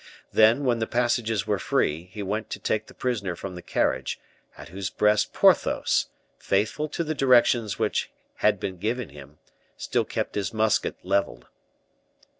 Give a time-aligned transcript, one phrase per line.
[0.33, 4.19] Then, when the passages were free, he went to take the prisoner from the carriage,
[4.57, 6.07] at whose breast Porthos,
[6.39, 9.37] faithful to the directions which had been given him,
[9.77, 11.45] still kept his musket leveled.